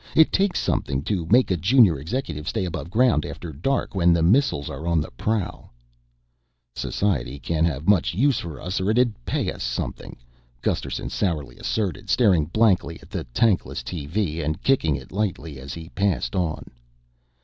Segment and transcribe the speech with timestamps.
[0.15, 4.67] It takes something to make a junior executive stay aboveground after dark, when the missiles
[4.67, 5.71] are on the prowl."
[6.73, 10.17] "Society can't have much use for us or it'd pay us something,"
[10.63, 15.89] Gusterson sourly asserted, staring blankly at the tankless TV and kicking it lightly as he
[15.89, 16.71] passed on.